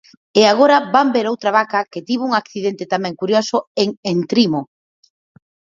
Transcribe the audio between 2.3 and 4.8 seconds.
accidente tamén curioso en Entrimo.